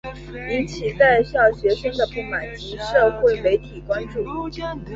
[0.49, 4.25] 引起在校学生的不满及社会媒体关注。